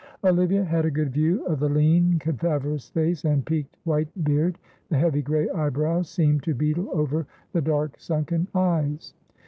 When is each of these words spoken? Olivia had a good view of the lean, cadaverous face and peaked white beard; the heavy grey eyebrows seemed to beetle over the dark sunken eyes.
Olivia 0.23 0.63
had 0.65 0.83
a 0.83 0.89
good 0.89 1.11
view 1.13 1.45
of 1.45 1.59
the 1.59 1.69
lean, 1.69 2.17
cadaverous 2.17 2.89
face 2.89 3.23
and 3.23 3.45
peaked 3.45 3.77
white 3.83 4.09
beard; 4.23 4.57
the 4.89 4.97
heavy 4.97 5.21
grey 5.21 5.47
eyebrows 5.51 6.09
seemed 6.09 6.41
to 6.41 6.55
beetle 6.55 6.89
over 6.91 7.27
the 7.53 7.61
dark 7.61 7.99
sunken 7.99 8.47
eyes. 8.55 9.13